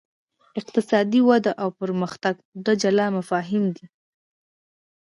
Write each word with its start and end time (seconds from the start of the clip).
اقتصادي 0.59 1.19
وده 1.29 1.51
او 1.61 1.67
پرمختګ 1.79 2.35
دوه 2.63 2.73
جلا 2.81 3.07
مفاهیم 3.17 3.65
دي. 3.75 3.85